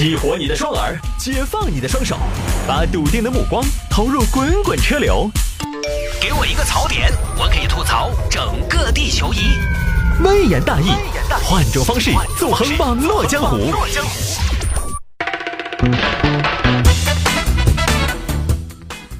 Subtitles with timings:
[0.00, 2.16] 激活你的双耳，解放你的双手，
[2.66, 5.30] 把笃定的目光投入滚滚车流。
[6.18, 9.58] 给我一个槽点，我可以吐槽整个地球仪。
[10.24, 10.86] 微言大义，
[11.44, 13.74] 换种方式纵横网络江湖。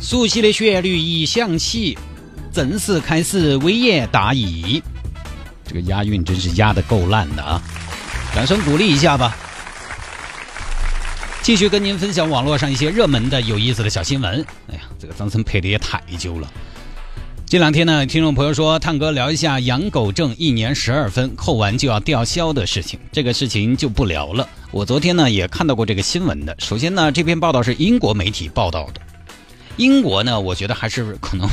[0.00, 1.98] 熟悉的旋律一响起，
[2.54, 4.82] 正式开始微言大义。
[5.66, 7.60] 这个押韵真是押的够烂的啊！
[8.34, 9.36] 掌声鼓励一下吧。
[11.50, 14.46] 继续跟您分享网络上一些热门的、有意思的小新闻。
[14.68, 16.48] 哎呀，这个张森配的也太久了。
[17.44, 23.00] 这两天呢，听众朋友说，探哥聊一下养狗证一年十二分扣完就要吊销的事情。
[23.10, 24.48] 这个事情就不聊了。
[24.70, 26.54] 我昨天呢也看到过这个新闻的。
[26.60, 29.00] 首先呢，这篇报道是英国媒体报道的。
[29.76, 31.50] 英国呢，我觉得还是可能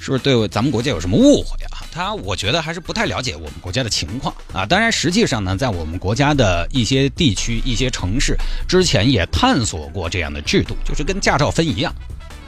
[0.00, 1.84] 是不是对咱们国家有什么误会啊？
[1.92, 4.64] 他我觉得还是不太了解我们国家的情况啊。
[4.64, 8.34] 当然，实际上呢，在我们国家的一些地区、一些城市
[8.66, 11.94] 之前也探索过这样的制度，就是跟驾照分一样，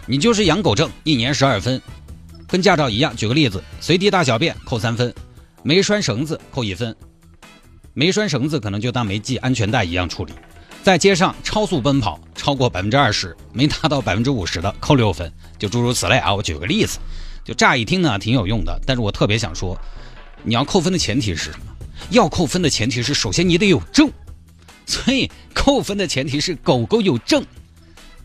[0.07, 1.81] 你就是养狗证，一年十二分，
[2.49, 3.15] 跟驾照一样。
[3.15, 5.15] 举个例子，随地大小便扣三分，
[5.63, 6.97] 没拴绳子扣一分，
[7.93, 10.33] 没拴绳子可能就当没系安全带一样处理。
[10.83, 16.35] 在街上超速奔跑超过百分之二十，没达到百分之五十的扣六分， 就诸如此类啊。
[16.35, 16.99] 我举个例子，
[17.45, 19.79] 就乍一听呢挺有用的，但是我特别想说，
[20.45, 21.67] 你要扣分的前提是什么？
[22.11, 24.11] 要扣分的前提是首先你得有证，
[24.87, 27.45] 所以扣分的前提是狗狗有证。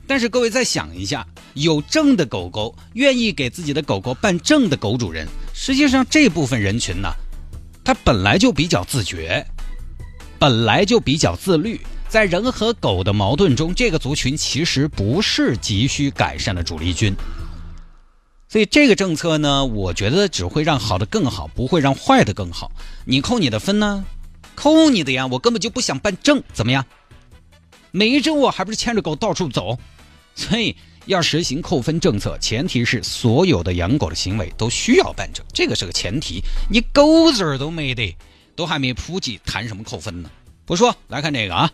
[0.07, 7.09] 但是各位再想一下，有证的狗狗，愿意给自己的狗狗办证的狗主人，实际上这部分人群呢，
[7.83, 9.45] 他本来就比较自觉，
[10.39, 11.81] 本来就比较自律。
[12.07, 17.13] 在人和狗的矛盾中，这个族群其实不是急需改善的主力军。
[18.57, 22.71] 所以这个政策呢，我觉得只会让好的更好，不会让坏的更好。
[23.05, 24.03] 你扣你的分呢？
[24.55, 25.27] 扣你的呀！
[25.27, 26.83] 我根本就不想办证，怎么样？
[27.91, 29.77] 没证我还不是牵着狗到处走？
[30.33, 36.41] 所以要实行扣分政策，前提是所有的养狗的行为都需要办证，这个是个前提。
[36.67, 38.17] 你狗字儿都没得，
[38.55, 40.31] 都还没普及，谈什么扣分呢？
[40.65, 41.71] 不说，来看这个啊。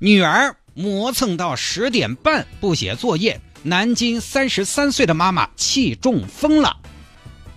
[0.00, 6.76] 女儿磨蹭到十点半不写作业，南京三十三岁的妈妈气中风了。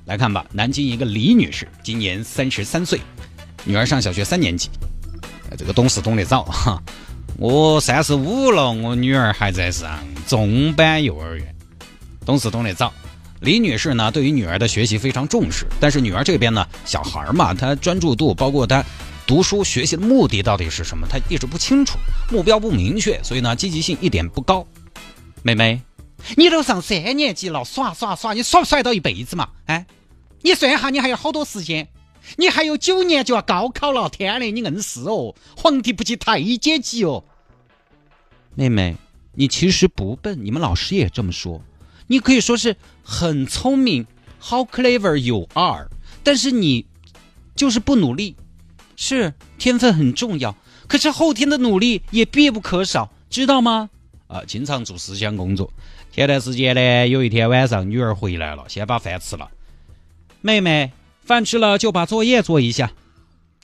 [0.06, 3.00] 来看吧，南京一个李女士今年三十三岁，
[3.64, 4.70] 女儿上小学三年级。
[5.58, 6.82] 这个懂事懂得早哈。
[7.38, 11.56] 我三十五了，我女儿还在上中班幼儿园，
[12.26, 12.92] 懂事懂得早。
[13.40, 18.84] 李女士呢，对于女儿的学习非常重视，但是女儿这边呢，小孩嘛，她专注度包括她。
[19.26, 21.08] 读书学习的目的到底是什么？
[21.10, 21.98] 她一直不清楚，
[22.30, 24.68] 目标不明确，所以呢，积极性一点不高。
[25.44, 25.82] 妹妹，
[26.36, 29.50] 你都上三年级了，耍耍耍，你耍不耍到一辈子嘛？
[29.66, 29.86] 哎，
[30.42, 31.88] 你算一下，你还有好多时间，
[32.38, 34.10] 你还有九年就要高考了。
[34.10, 37.24] 天嘞，你硬是哦，皇帝不急太监急哦。
[38.56, 38.96] 妹妹，
[39.34, 41.62] 你其实不笨，你们老师也这么说，
[42.08, 44.06] 你可以说是很聪明
[44.42, 45.90] ，How clever you are，
[46.24, 46.86] 但是你
[47.56, 48.36] 就是不努力。
[48.96, 50.56] 是天分很重要，
[50.88, 53.90] 可是后天的努力也必不可少，知道吗？
[54.28, 55.74] 啊，经常做思想工作。
[56.14, 59.50] 前段时间呢，有一天晚上，女儿回来了，先把饭吃了。
[60.42, 60.92] 妹妹，
[61.24, 62.92] 饭吃了就把作业做一下。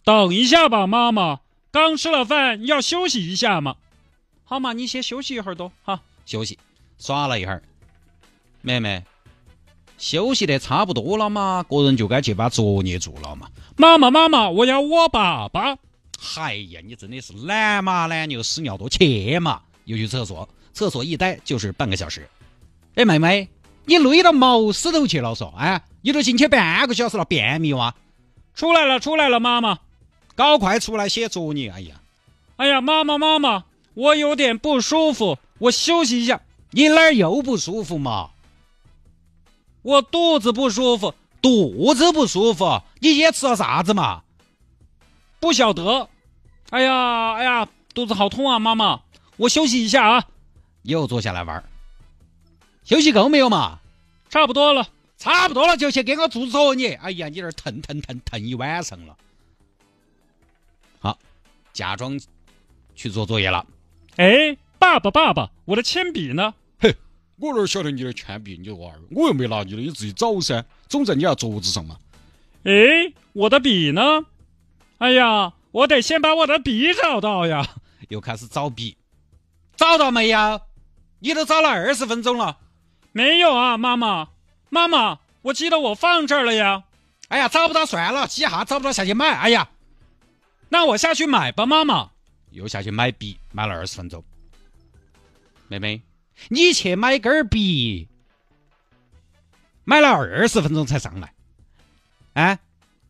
[0.04, 3.76] 等一下吧，妈妈，刚吃了饭要休息一下嘛。
[4.44, 6.58] 好嘛，你先休息一会儿都哈，休息，
[6.98, 7.62] 耍了一会儿。
[8.64, 9.04] 妹妹。
[10.00, 13.48] 休息的差不多了嘛，个人就该去把作业做了嘛。
[13.78, 15.78] 妈妈，妈妈，我要我爸爸。
[16.38, 19.62] 哎呀，你真的是懒马懒牛屎尿多，去嘛！
[19.86, 22.28] 又去厕所，厕所一待就是半个小时。
[22.96, 23.50] 哎，妹妹，
[23.86, 25.56] 你累到毛死头去了嗦？
[25.56, 27.96] 哎，你都进去半个小时了，便秘哇？
[28.56, 29.80] 出来了，出来了，妈妈，
[30.36, 31.70] 搞快出来写作业。
[31.70, 31.96] 哎呀，
[32.58, 33.64] 哎呀，妈妈，妈妈，
[33.94, 36.42] 我有点不舒服，我休息一下。
[36.72, 38.32] 你哪儿又不舒服嘛？
[39.82, 44.24] 我肚子不舒服，肚子不舒服，你今天吃了啥子嘛？
[45.40, 46.10] 不晓得。
[46.70, 48.60] 哎呀，哎呀，肚子好痛啊！
[48.60, 49.02] 妈妈，
[49.38, 50.26] 我休息一下啊。
[50.84, 51.64] 又坐下来玩
[52.90, 53.82] 休息够没有嘛？
[54.32, 56.96] 差不多了，差不多了，就去给我做作业。
[56.96, 59.16] 哎呀，你这疼疼疼疼一晚上了。
[60.98, 61.20] 好，
[61.72, 62.20] 假装
[62.96, 63.64] 去做作业了。
[64.16, 66.56] 哎，爸爸，爸爸，我的铅笔呢？
[66.80, 66.96] 嘿
[67.38, 72.00] 我哪晓得你的铅笔，你娃儿，我又没拿你的，你自己找噻，总在你那桌子上嘛。
[72.64, 74.26] 哎，我的笔呢？
[74.98, 77.68] 哎呀，我得先把我的笔找到呀！
[78.10, 78.98] 又开始找笔，
[79.78, 80.62] 找到没有？
[81.20, 82.58] 你都找了二十分钟了，
[83.12, 84.30] 没有啊，妈妈，
[84.70, 86.84] 妈妈，我记得我放这儿了呀。
[87.30, 89.30] 哎呀，找不到算了，几下找不到下去买。
[89.36, 89.70] 哎呀，
[90.70, 92.12] 那我下去买吧，妈妈。
[92.52, 94.24] 又下去买笔，买了二十分钟。
[95.68, 96.02] 妹妹，
[96.48, 98.08] 你去买根笔，
[99.84, 101.34] 买了二十分钟才上来。
[102.34, 102.58] 哎，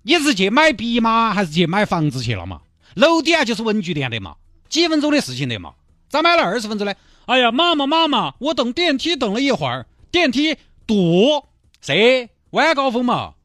[0.01, 1.33] 你是去买笔吗？
[1.33, 2.61] 还是去买房子去了嘛？
[2.95, 4.35] 楼底下就是文具店的嘛，
[4.67, 5.73] 几分钟的事情的嘛，
[6.09, 6.93] 咋买了二十分钟呢？
[7.29, 11.45] 哎呀，妈妈妈妈，我等电梯等了一会儿，电梯堵，
[11.79, 12.27] 谁？
[12.49, 13.35] 晚高峰嘛。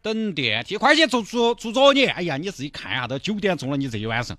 [0.00, 2.06] 等电梯，快去做做做作业。
[2.06, 4.38] 哎呀，你自己看下，都九点钟了，你这一晚上。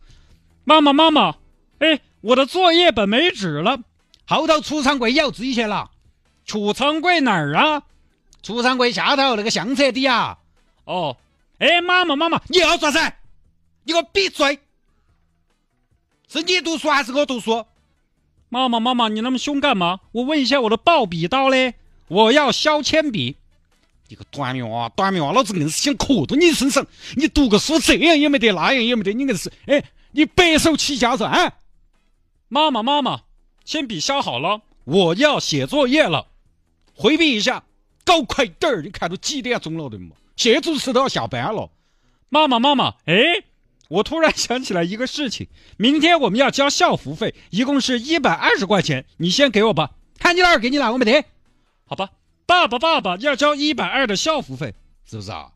[0.63, 1.35] 妈妈妈妈，
[1.79, 3.77] 哎，我的作业本没纸了，
[4.25, 5.91] 后头储藏柜也要自己去了。
[6.45, 7.83] 储藏柜哪儿啊？
[8.41, 10.37] 储藏柜下头那个相册底啊。
[10.85, 11.17] 哦，
[11.59, 13.17] 哎，妈妈妈妈，你要做啥？
[13.83, 14.59] 你给我闭嘴！
[16.29, 17.65] 是你读书还是我读书？
[18.55, 19.99] 妈妈妈妈，你那么凶干嘛？
[20.13, 21.73] 我问一下我的爆笔刀嘞，
[22.07, 23.35] 我要削铅笔。
[24.07, 26.87] 你个短命娃，短命娃，老子硬是想磕到你身上！
[27.17, 31.55] 你读个书这样也没得，那样也没得，你硬是哎，你白手起家是啊！
[32.47, 33.23] 妈妈妈妈，
[33.65, 36.27] 铅笔削好了，我要写作业了，
[36.95, 37.65] 回避一下，
[38.05, 38.81] 搞快点儿！
[38.81, 40.15] 你看都几点钟了的嘛？
[40.37, 41.69] 谢主持都要下班了。
[42.29, 43.15] 妈妈妈妈，哎，
[43.89, 45.47] 我突然想起来一个事情，
[45.77, 49.91] 明天我们要交校服费，一共是一百二十块钱，你先给我吧。
[50.17, 51.23] 看你哪儿给你拿，我没得，
[51.85, 52.09] 好吧。
[52.45, 54.73] 爸爸，爸爸要交一百二的校服费，
[55.05, 55.47] 是不是啊？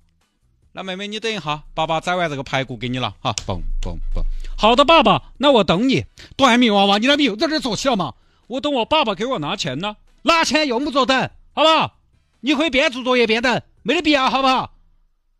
[0.71, 3.33] 那妹妹你等一下，爸爸宰完这个排骨给你了哈。
[3.47, 4.23] 嘣嘣嘣，
[4.57, 6.05] 好的，爸爸，那我等你。
[6.35, 8.13] 短命娃娃，你那边又在这坐起了吗？
[8.47, 9.97] 我等我爸爸给我拿钱呢。
[10.23, 11.97] 拿钱用不着等，好不好？
[12.41, 14.73] 你可以边做作业边等，没得必要，好不好？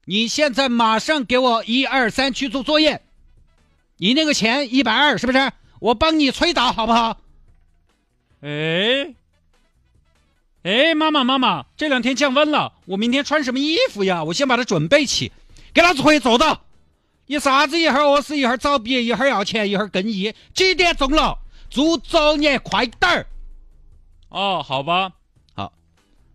[0.10, 3.04] 你现在马上给我一二三去做作业。
[3.98, 5.52] 你那个钱一百二是不是？
[5.80, 7.22] 我帮你催到，好不好？
[8.42, 9.14] 哎。
[10.64, 14.24] 哎，妈妈，妈妈，这两天降温了，我明天穿什么衣服呀？
[14.24, 15.32] 我先把它准备起，
[15.76, 16.62] 给老子回去坐到。
[17.28, 21.38] 你啥子一会儿饿死，一会儿找笔，一会儿要钱，一会儿更衣，几点钟了？
[21.70, 23.28] 做作业快点儿。
[24.30, 25.12] 哦，好吧，
[25.54, 25.72] 好，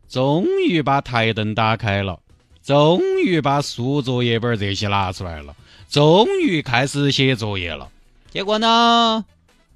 [0.09, 2.21] 终于把台灯打开了，
[2.65, 5.55] 终于把书、作业本这些拿出来了，
[5.91, 7.91] 终于开始写作业了。
[8.31, 9.27] 结果呢，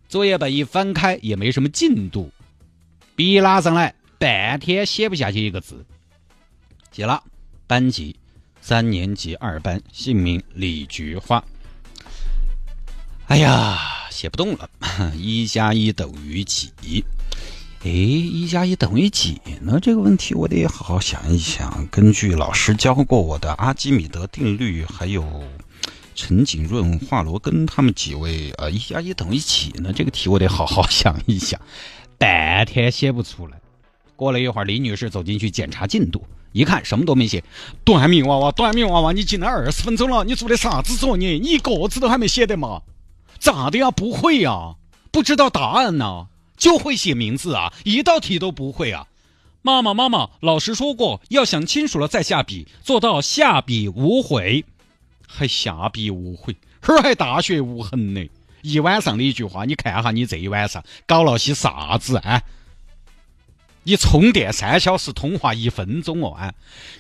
[0.09, 2.33] 作业本一翻开，也没什么进度，
[3.15, 3.95] 笔拿上来。
[4.19, 5.85] 半天写不下去一个字，
[6.91, 7.23] 写了
[7.67, 8.17] 班级
[8.61, 11.45] 三年级二班，姓名李菊花。
[13.27, 14.69] 哎呀，写不动了。
[15.15, 17.05] 一加一等于几？
[17.85, 19.79] 哎，一加一等于几呢？
[19.81, 21.87] 这个问题我得好好想一想。
[21.93, 25.25] 根据老师教过我的阿基米德定律，还有
[26.17, 29.93] 陈景润、华罗庚他们几位，呃，一加一等于几呢？
[29.93, 31.61] 这个题我得好好想一想。
[32.19, 33.61] 半天写不出来。
[34.17, 37.45] 过了一会儿，李女士走进去检查进度，一看什么都没写。
[37.85, 41.39] 短命娃娃，短命娃娃，你进来二十分钟了，你做的啥子作业？
[41.39, 42.83] 你一个字都还没写的嘛？
[43.39, 43.93] 咋的呀？
[43.93, 44.75] 不会呀？
[45.13, 46.27] 不知道答案呢？
[46.59, 47.73] 就会写名字啊？
[47.85, 49.07] 一道题都不会啊？
[49.63, 54.65] 妈妈，妈妈，老师说过，要想清楚了再下笔，做到下笔无悔。
[55.27, 56.57] 还下笔无悔？
[56.83, 58.29] 这儿还大学无痕呢？
[58.63, 62.43] 一晚上的一句话，你看哈，你这一晚上搞了些啥子啊？
[63.85, 66.53] 你充电三小时，通话一分钟哦啊！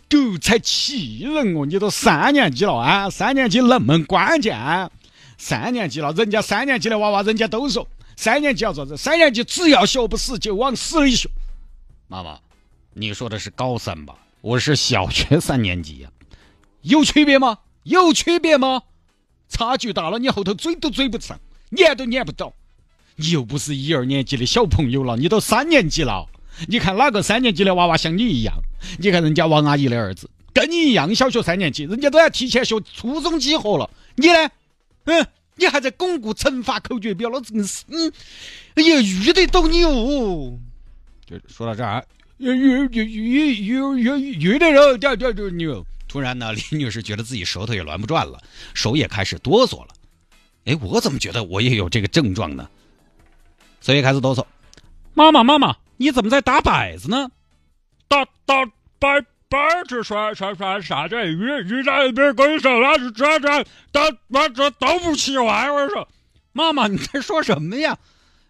[0.08, 1.66] 狗才气人哦！
[1.66, 4.90] 你都三年级了啊，三年级那么关键，
[5.37, 7.87] 三年级了，人家三年级的娃娃，人家都说
[8.19, 11.31] 三年级要做子，三年级只要学不死就往死里学。
[12.08, 12.41] 妈妈，
[12.93, 14.17] 你说的是高三吧？
[14.41, 16.10] 我是小学三年级呀，
[16.82, 17.58] 有区别吗？
[17.84, 18.82] 有区别吗？
[19.48, 21.39] 差距大了，你后头追都追不上，
[21.70, 22.53] 撵都撵不到。
[23.15, 26.27] 你又不是一二年级的小朋友了，你都三年级了。
[26.67, 28.53] 你看哪个三年级的娃娃像你一样？
[28.98, 33.89] 你看人家王阿姨的儿子跟你一样，小学三年级，人家都要提前学初中几何了。
[34.17, 34.51] 你呢？
[35.05, 35.25] 嗯，
[35.58, 38.12] 你还在巩固乘法口诀表，老子是嗯，
[38.74, 40.58] 哎呀，遇得到你哦。
[41.27, 42.05] 就说到这儿，
[42.38, 45.67] 遇遇遇遇遇遇遇得着，叫叫叫你。
[46.06, 48.41] 突然呢，李女士觉得自己舌头也乱不转了，
[48.72, 49.88] 手也开始哆嗦了。
[50.65, 52.69] 哎，我怎么觉得我也有这个症状呢？
[53.81, 54.44] 所以开始哆嗦。
[55.15, 55.77] 妈妈，妈妈。
[56.00, 57.29] 你怎么在打摆子呢？
[58.06, 58.65] 打打
[59.00, 59.08] 摆
[59.48, 61.17] 摆子算算算啥子？
[61.26, 61.38] 鱼
[61.69, 65.70] 鱼在一边跟你说那是这这打那这都不奇怪。
[65.70, 66.06] 我说，
[66.52, 67.96] 妈妈你在说什么呀？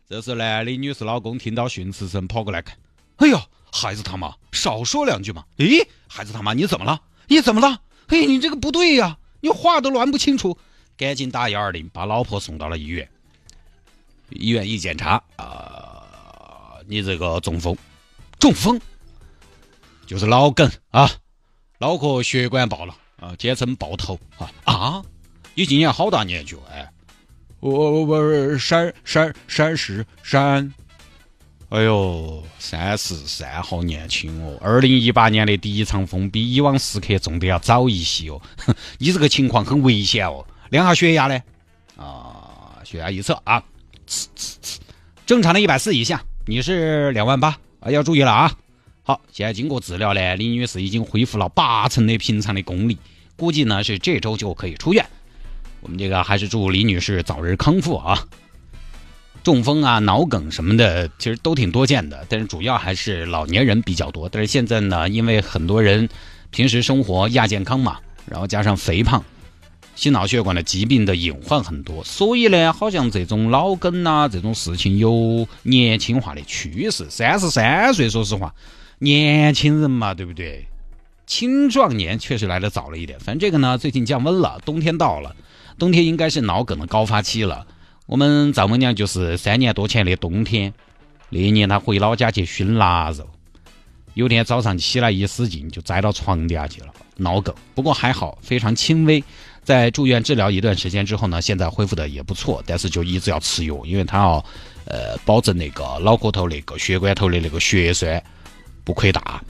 [0.09, 2.77] 这时呢，李女士老公听到训斥声跑过来看，
[3.19, 3.41] 哎呦，
[3.71, 5.45] 孩子他妈，少说两句嘛！
[5.57, 7.01] 咦，孩子他妈，你怎么了？
[7.29, 7.81] 你怎么了？
[8.09, 10.59] 嘿，你这个不对呀，你话都乱不清楚，
[10.97, 13.09] 赶紧打幺二零，把老婆送到了医院。
[14.31, 15.95] 医院一检查啊。
[16.91, 17.77] 你这个中风，
[18.39, 18.81] 中风
[20.09, 21.11] 就是脑梗啊，
[21.79, 25.03] 脑壳血管爆了啊，简称爆头啊啊！
[25.55, 26.91] 你今年好大年纪哎，
[27.61, 30.73] 我我山山山是山。
[31.69, 34.57] 哎呦，三十三，好年轻哦！
[34.63, 38.41] 二零一八年的第一场风比以往时刻中的要早一些哦。
[38.97, 40.43] 你这个情况很危险哦。
[40.71, 41.39] 量下血压呢？
[41.99, 43.63] 啊，血压一测啊，
[45.27, 46.25] 正常的一百四以下。
[46.47, 48.51] 你是两万八啊，要注意了啊。
[49.09, 52.99] 好，现在经过治疗呢，李女士已经恢复了八成的平常的功力，
[53.37, 55.03] 估计呢是这周就可以出院。
[55.81, 58.29] 我们这个还是祝李女士早日康复啊。
[59.43, 64.29] 中风啊、脑梗什么的，其实都挺多见的，但是主要还是老年人比较多。
[64.29, 66.07] 但是现在呢，因为很多人
[66.51, 67.97] 平时生活亚健康嘛，
[68.27, 69.25] 然后加上肥胖，
[69.97, 77.09] 心脑血管的疾病的隐患很多，所以呢，好像这种脑梗啊这种事情有年轻化的趋势。
[77.09, 78.55] 三十三岁，说实话，
[78.99, 80.67] 年轻人嘛，对不对？
[81.27, 83.21] 青壮年确实来的早了一点。
[83.21, 85.37] 反正这个呢，最近降温了，冬天到了，
[85.79, 87.67] 冬天应该是脑梗的高发期了。
[88.07, 90.73] 我们丈母娘就是三年多前的冬天，
[91.29, 93.29] 那一年她回老家去熏腊肉，
[94.15, 96.87] 有天早上起来一使劲就栽到床底下去了，
[97.19, 97.55] 脑梗。
[97.75, 99.23] 不过还好，非常轻微，
[99.63, 104.45] 在住院治疗一段时间之后呢，现在恢复的也不错，但是就一直要吃药，因为她要
[104.87, 108.25] 呃保证那个脑壳头那个血管头的那个血栓
[108.89, 109.45] 不亏打啊。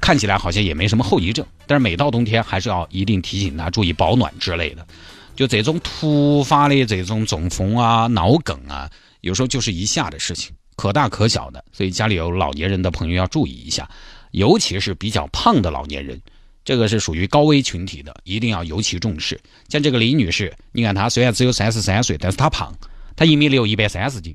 [0.00, 4.86] 看起来好像也没什么后遗症，但是每到冬天还是要一定提醒她注意保暖之类的。
[5.34, 8.88] 就这种突发的这种中风啊、脑梗啊，
[9.22, 13.90] 有时候就是一下的事情，可大可小的，所以家里有老年人的朋友要注意一下，
[14.30, 16.20] 尤其是比较胖的老年人，
[16.64, 19.38] 这个是属于高危群体的，一定要尤其重视。
[19.68, 22.72] 像这个李女士，你看她虽然只有三十三岁，但是她胖，
[23.16, 24.34] 她一米六，一百三十斤，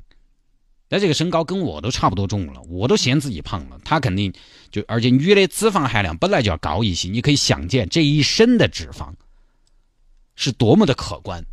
[0.89, 4.33] 那这个身高跟我都差不多重了，我都嫌自己胖了，她肯定
[4.71, 9.13] 就，而且女的脂肪含量本来就要高一些，你可以想见这一身的脂肪。
[10.35, 11.45] 是多么的可观，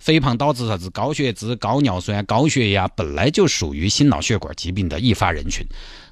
[0.00, 5.64] 肥胖导致啥子高血脂、高尿酸、高血压，本来就属于心脑血管疾病的易发人群，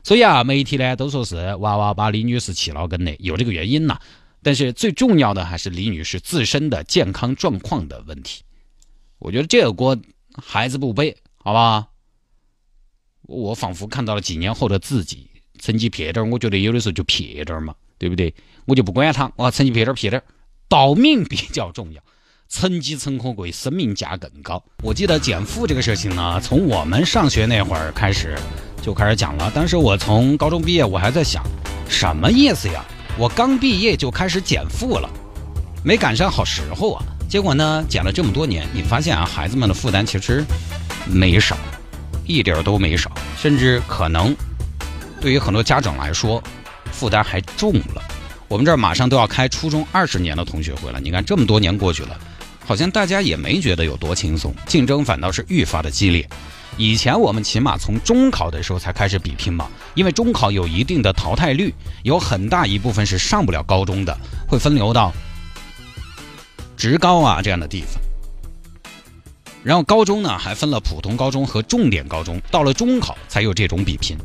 [0.04, 3.98] 所以啊，媒体呢都说是娃娃把李女士气脑梗的，有这个原因呐。
[4.42, 8.42] 但是最重要的还是李女士自身的健康状况的问题。
[9.18, 9.98] 我觉得这个锅
[10.40, 11.88] 孩子不背，好吧？
[13.30, 18.34] 我仿佛看到了几年后的自己，成绩撇点我觉得有的时候就撇点嘛，对不对？
[18.66, 20.20] 我就不管他，我成绩撇点撇点
[20.68, 22.02] 保命比较重要。
[22.48, 24.60] 成绩成可贵，生命价更高。
[24.82, 28.36] 我记得减负这个事情呢，从我们上学那会儿开始
[28.82, 29.48] 就开始讲了。
[29.54, 31.44] 当时我从高中毕业，我还在想，
[31.88, 32.84] 什么意思呀？
[33.16, 35.08] 我刚毕业就开始减负了，
[35.84, 37.04] 没赶上好时候啊。
[37.28, 40.44] 结果呢，减了这么多年，你发现啊，孩子们的负担其实
[41.06, 41.56] 没少，
[42.26, 44.34] 一点都没少，甚至可能
[45.20, 46.42] 对于很多家长来说，
[46.92, 48.02] 负担还重了。
[48.48, 52.18] 我们这儿马上都要开初中二十年的同学会了，你看这么多年过去了。
[52.64, 56.28] 好像大家也没觉得有多轻松，竞争反倒是愈发的激烈。
[56.76, 61.74] 以前我们起码从中考的时候才开始比拼嘛，因为中考有一定的淘汰率，
[62.04, 64.16] 有很大一部分是上不了高中的，
[64.48, 65.12] 会分流到
[66.76, 68.00] 职高啊这样的地方。
[69.62, 74.16] 然后高中呢还分了普通高中和重点高中，到了中考才有这种比拼。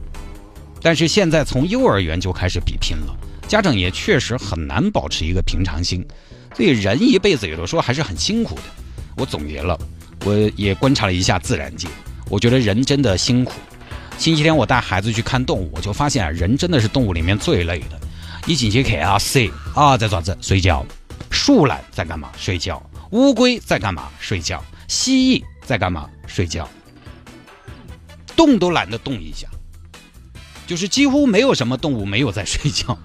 [0.81, 3.15] 但是现在从幼儿园就开始比拼了，
[3.47, 6.05] 家长也确实很难保持一个平常心。
[6.55, 8.61] 所以人一辈子有的时候还是很辛苦的。
[9.17, 9.77] 我总结了，
[10.25, 11.87] 我也观察了一下自然界，
[12.29, 13.53] 我觉得人真的辛苦。
[14.17, 17.99] 星期天我带孩子去看动物，我就发现啊，人真的是动物里面最累的。
[18.45, 19.39] 你进去看啊，蛇
[19.73, 20.85] 啊在爪子睡觉，
[21.29, 22.29] 树懒在干嘛？
[22.37, 22.81] 睡觉。
[23.11, 24.07] 乌龟在干嘛？
[24.19, 24.63] 睡觉。
[24.87, 26.09] 蜥蜴在干嘛？
[26.27, 26.67] 睡觉。
[28.35, 29.47] 动都懒得动一下，
[30.67, 32.97] 就是几乎没有什么动物没有在睡觉。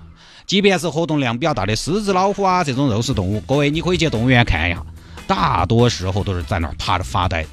[0.45, 4.85] 即便是活动量比较大的狮子、老虎啊这种肉食动物，各位你可以去动物园看一下，
[5.29, 7.47] 大多时候都是在那儿趴着发呆，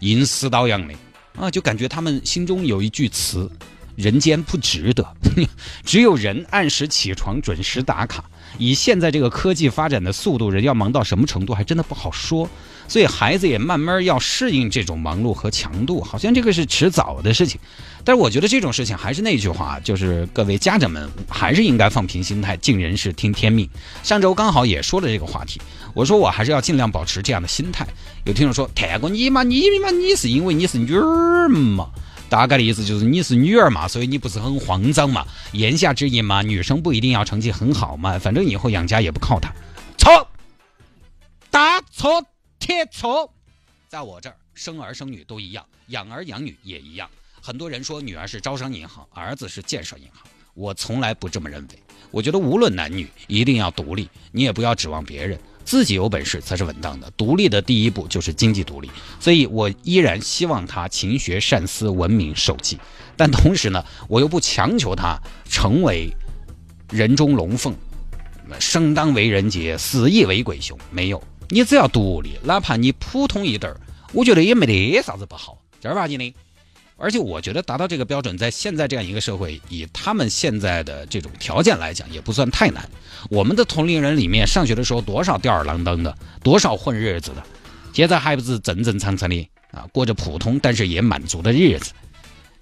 [0.00, 0.94] 阴死刀样的
[1.38, 3.50] 啊，就感觉他们心中有一句词：
[3.94, 5.02] 人间不值得，
[5.82, 8.22] 只有人按时起床、准时打卡。
[8.58, 12.48] 以现在这个科技发展的速度，人要忙到什么程度还真的不好说。
[12.88, 17.60] 所以孩子也慢慢要适应这种忙碌和强度，好像这个是迟早的事情。
[18.04, 23.68] 但是我觉得这种事情还是那句话，就是各位家长们还是应该放平心态，尽人事听天命。
[24.04, 25.60] 上周刚好也说了这个话题，
[25.94, 27.84] 我说我还是要尽量保持这样的心态。
[28.24, 31.88] 有听众说：“太过你嘛，你嘛，你是因为你是女儿嘛？”
[32.28, 35.26] 大概的意思就是你是女儿嘛，所以你不是很慌张嘛？
[35.52, 39.52] 言下之意嘛，女生不一定要成绩很好嘛，反正以后养家也不靠她。
[39.96, 40.28] 错，
[41.50, 42.24] 大错
[42.58, 43.32] 铁错，
[43.88, 47.08] 在我这儿生儿生女都一样，养儿养女也一样。
[47.40, 51.78] 很多人说女儿是招商银行，儿子是建设银行，我从来不这么认为。
[52.10, 55.38] 我觉得无论男女，一定要独立，你也不要指望别人。
[55.66, 57.10] 自己有本事才是稳当的。
[57.16, 58.88] 独立的第一步就是经济独立，
[59.20, 62.78] 所以我依然希望他勤学善思、文明守纪。
[63.16, 66.10] 但同时呢，我又不强求他成为
[66.90, 67.74] 人中龙凤，
[68.60, 70.78] 生当为人杰，死亦为鬼雄。
[70.90, 73.80] 没有，你只要独立，哪怕你普通一点儿，
[74.12, 76.34] 我觉得也没得啥子不好，正儿八经的。
[76.98, 82.88] 而且我觉得达到这个标准，在现在这样一个社会，以他们现在的这种条件来讲，也不算太难。
[83.28, 87.42] 我们的同龄人里面，上学的时候多少吊儿郎当的，多少混日子的，
[87.92, 91.92] 现在还不是正正常常的啊，过着普通但是也满足的日子。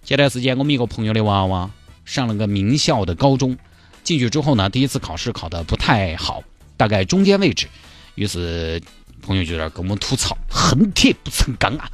[0.03, 1.71] 前段时间，我们一个朋友的娃娃
[2.05, 3.57] 上了个名校的高中，
[4.03, 6.43] 进去之后呢，第一次考试考得不太好，
[6.77, 7.69] 大概中间位置，
[8.17, 8.83] 于是
[9.23, 11.89] 朋友就在跟我们吐槽：“恨铁不成钢啊！”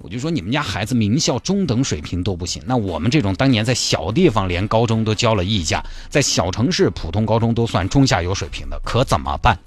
[0.00, 9.58] 我就说你们家孩子名校中等水平都不行，那我们这种当年在小地方连高中都交了溢价，在小城市普通高中都算中下游水平的，可怎么办？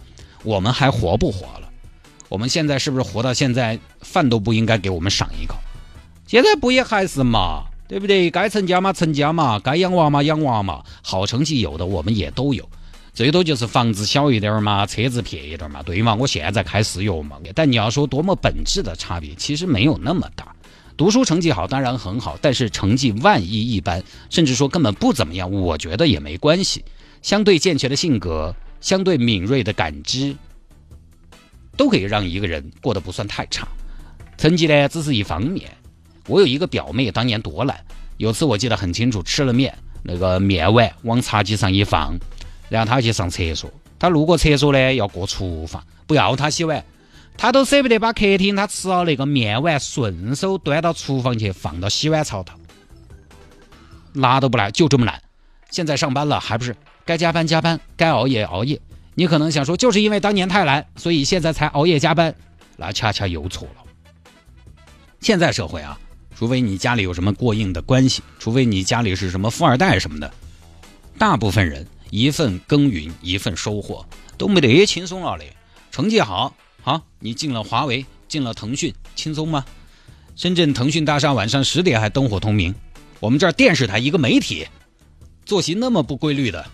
[0.43, 1.69] 我们还活不活了？
[2.29, 5.55] 我们现在是不是活到现在饭都不应该给我们赏一口？
[6.25, 8.31] 现在不也还是嘛，对不对？
[8.31, 12.69] 该成家嘛成家嘛，该养娃嘛养娃嘛，好成绩有的我们也都有。
[13.13, 16.15] 最多就是房子小一点嘛，车子便宜点嘛，对嘛？
[16.15, 17.37] 我现在开私有嘛。
[17.53, 20.55] 但你要说多么本质的差别，其实没有那么大。
[20.95, 26.85] 读书成绩好当然很好，但是成绩万一一般，甚至说根本不怎么样，我觉得也没关系。
[27.21, 30.35] 相对健全的性格，相对敏锐的感知，
[31.75, 33.67] 都可以让一个人过得不算太差。
[34.37, 35.69] 成绩呢，只是一方面。
[36.27, 37.83] 我有一个表妹，当年多懒。
[38.17, 42.15] 有次我记得很清楚，吃了面，那个面碗往茶几上一放。
[42.71, 46.85] 然后他去上厕所，他路过厕所呢，要过厨房，不要他洗碗，
[47.35, 52.55] 他都舍不得把客厅他吃了那个面碗顺手端到厨房去放到洗碗槽头，
[54.13, 55.21] 拿都不来，就这么懒。
[55.69, 56.73] 现在上班了，还不是
[57.03, 58.79] 该加班加班，该熬夜熬夜。
[59.15, 62.33] 你可能想说，就是因为当年太懒，所以现在才熬夜加班，
[62.77, 63.83] 那恰恰有错了。
[65.19, 65.99] 现在社会啊，
[66.33, 70.31] 除非你家里有什么过硬的关系，除非你家里是什么富二代什么的，
[71.17, 71.85] 大部分人。
[72.11, 74.05] 一份耕耘，一份收获，
[74.37, 75.55] 都没得轻松了嘞。
[75.89, 79.65] 成绩好，好，你进了华为，进了腾讯，轻松吗？
[80.35, 82.75] 深圳腾讯大厦晚上十点还灯火通明，
[83.19, 84.67] 我们这儿电视台一个媒体，
[85.45, 86.65] 作息那么不规律的，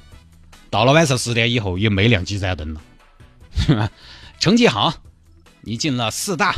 [0.69, 3.91] 到了晚上十点以后也没亮几盏灯了。
[4.39, 4.93] 成绩好，
[5.62, 6.56] 你进了四大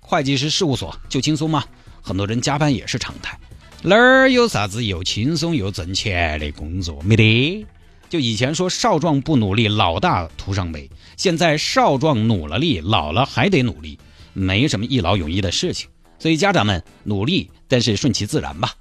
[0.00, 1.64] 会计师事务所就轻松吗？
[2.00, 3.38] 很多人加班也是常态，
[3.82, 7.02] 哪儿有啥子又轻松又挣钱的工作？
[7.02, 7.66] 没得。
[8.08, 10.88] 就以前说少壮不努力，老大徒伤悲。
[11.16, 13.98] 现在少壮努了力，老了还得努力，
[14.32, 15.88] 没什么一劳永逸的事情。
[16.18, 18.74] 所以家长们努力，但是顺其自然吧。